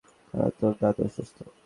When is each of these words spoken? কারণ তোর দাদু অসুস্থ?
কারণ 0.29 0.51
তোর 0.59 0.73
দাদু 0.81 1.01
অসুস্থ? 1.07 1.37